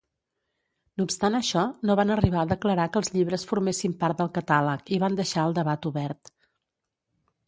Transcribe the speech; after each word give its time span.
No 0.99 1.05
obstant 1.09 1.35
això, 1.39 1.65
no 1.89 1.95
van 1.99 2.13
arribar 2.15 2.39
a 2.43 2.47
declarar 2.51 2.87
que 2.95 2.97
els 3.01 3.11
llibres 3.17 3.45
formessin 3.51 3.93
part 3.99 4.23
del 4.23 4.31
catàleg 4.39 4.89
i 4.97 4.99
van 5.05 5.19
deixar 5.21 5.45
el 5.51 5.55
debat 5.59 5.87
obert. 5.91 6.33